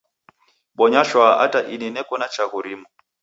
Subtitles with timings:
[0.75, 2.85] Bonya shwaa ata ini neko na chaghu rimu.